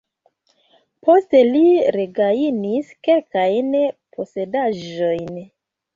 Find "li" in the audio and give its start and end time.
1.49-1.61